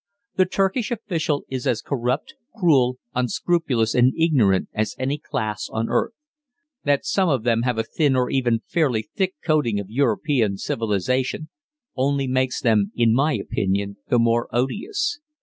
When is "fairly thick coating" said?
8.65-9.79